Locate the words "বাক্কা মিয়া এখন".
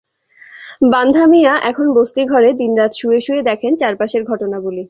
0.93-1.87